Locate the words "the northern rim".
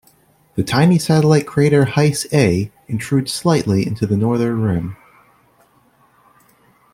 4.07-4.97